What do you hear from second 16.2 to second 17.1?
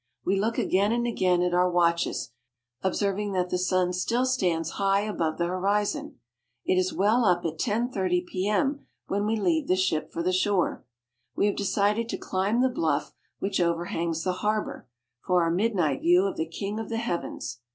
of the King of the